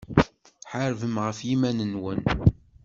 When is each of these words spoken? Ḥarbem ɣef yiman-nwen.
Ḥarbem 0.71 1.15
ɣef 1.25 1.39
yiman-nwen. 1.47 2.21